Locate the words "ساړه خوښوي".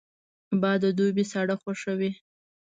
1.31-2.11